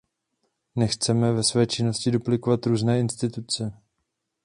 Nechceme 0.75 1.33
ve 1.33 1.43
své 1.43 1.67
činnosti 1.67 2.11
duplikovat 2.11 2.65
různé 2.65 2.99
instituce. 2.99 3.73